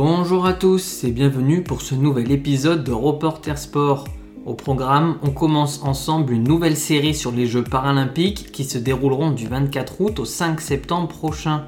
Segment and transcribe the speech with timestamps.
[0.00, 4.04] Bonjour à tous et bienvenue pour ce nouvel épisode de Reporter Sport.
[4.46, 9.32] Au programme, on commence ensemble une nouvelle série sur les Jeux paralympiques qui se dérouleront
[9.32, 11.64] du 24 août au 5 septembre prochain.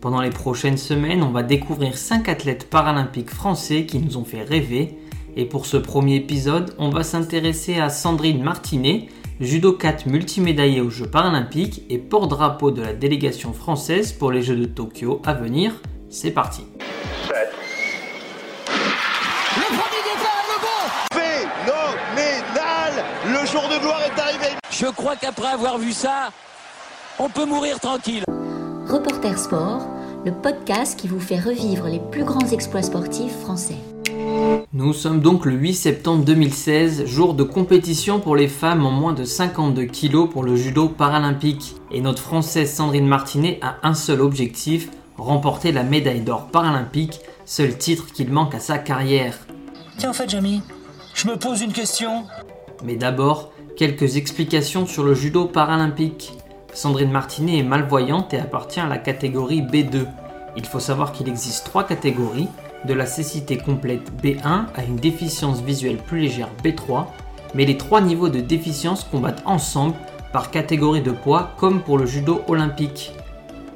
[0.00, 4.44] Pendant les prochaines semaines, on va découvrir 5 athlètes paralympiques français qui nous ont fait
[4.44, 4.96] rêver.
[5.34, 9.08] Et pour ce premier épisode, on va s'intéresser à Sandrine Martinet,
[9.40, 14.66] judokate multimédaillée aux Jeux paralympiques et porte-drapeau de la délégation française pour les Jeux de
[14.66, 15.72] Tokyo à venir.
[16.10, 16.62] C'est parti.
[23.24, 24.46] Le jour de gloire est arrivé.
[24.70, 26.30] Je crois qu'après avoir vu ça,
[27.18, 28.24] on peut mourir tranquille.
[28.88, 29.86] Reporter Sport,
[30.24, 33.76] le podcast qui vous fait revivre les plus grands exploits sportifs français.
[34.72, 39.12] Nous sommes donc le 8 septembre 2016, jour de compétition pour les femmes en moins
[39.12, 41.76] de 52 kg pour le judo paralympique.
[41.92, 47.76] Et notre Française Sandrine Martinet a un seul objectif, remporter la médaille d'or paralympique, seul
[47.76, 49.38] titre qu'il manque à sa carrière.
[49.98, 50.62] Tiens, en fait, Jamie,
[51.14, 52.24] je me pose une question.
[52.84, 56.32] Mais d'abord, quelques explications sur le judo paralympique.
[56.72, 60.06] Sandrine Martinet est malvoyante et appartient à la catégorie B2.
[60.56, 62.48] Il faut savoir qu'il existe trois catégories,
[62.84, 67.06] de la cécité complète B1 à une déficience visuelle plus légère B3,
[67.54, 69.94] mais les trois niveaux de déficience combattent ensemble
[70.32, 73.12] par catégorie de poids comme pour le judo olympique.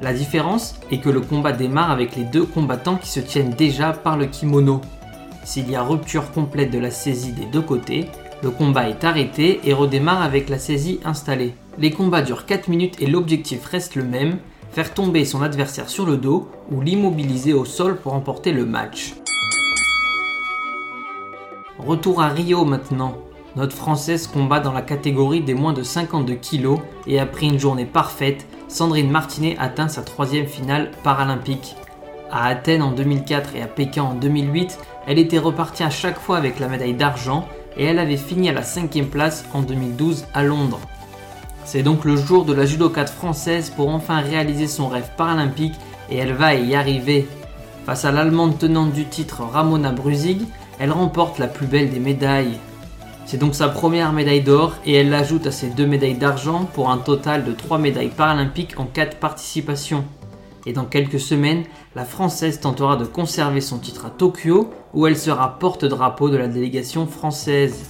[0.03, 3.93] La différence est que le combat démarre avec les deux combattants qui se tiennent déjà
[3.93, 4.83] par le kimono.
[5.43, 8.09] S'il y a rupture complète de la saisie des deux côtés,
[8.43, 11.55] le combat est arrêté et redémarre avec la saisie installée.
[11.79, 14.37] Les combats durent 4 minutes et l'objectif reste le même,
[14.71, 19.15] faire tomber son adversaire sur le dos ou l'immobiliser au sol pour remporter le match.
[21.79, 23.17] Retour à Rio maintenant.
[23.57, 27.87] Notre Française combat dans la catégorie des moins de 52 kg et après une journée
[27.87, 31.77] parfaite, Sandrine Martinet atteint sa troisième finale paralympique.
[32.31, 36.37] À Athènes en 2004 et à Pékin en 2008, elle était repartie à chaque fois
[36.37, 40.43] avec la médaille d'argent et elle avait fini à la cinquième place en 2012 à
[40.43, 40.81] Londres.
[41.65, 42.67] C'est donc le jour de la
[43.07, 45.75] française pour enfin réaliser son rêve paralympique
[46.11, 47.29] et elle va y arriver.
[47.85, 50.43] Face à l'allemande tenante du titre Ramona Brusig,
[50.79, 52.59] elle remporte la plus belle des médailles.
[53.27, 56.91] C'est donc sa première médaille d'or et elle l'ajoute à ses deux médailles d'argent pour
[56.91, 60.05] un total de 3 médailles paralympiques en 4 participations.
[60.65, 61.65] Et dans quelques semaines,
[61.97, 66.47] la Française tentera de conserver son titre à Tokyo où elle sera porte-drapeau de la
[66.47, 67.87] délégation française.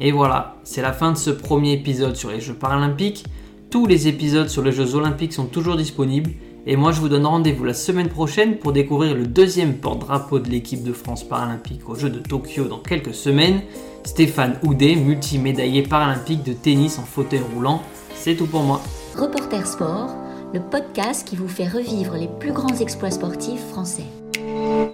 [0.00, 3.26] Et voilà, c'est la fin de ce premier épisode sur les Jeux paralympiques.
[3.70, 6.30] Tous les épisodes sur les Jeux olympiques sont toujours disponibles.
[6.64, 10.48] Et moi je vous donne rendez-vous la semaine prochaine pour découvrir le deuxième porte-drapeau de
[10.48, 13.60] l'équipe de France paralympique aux Jeux de Tokyo dans quelques semaines,
[14.04, 17.82] Stéphane Houdet, multimédaillé paralympique de tennis en fauteuil roulant.
[18.14, 18.80] C'est tout pour moi.
[19.16, 20.14] Reporter Sport,
[20.52, 24.06] le podcast qui vous fait revivre les plus grands exploits sportifs français.